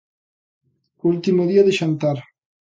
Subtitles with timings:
[1.11, 2.17] Último día de Xantar.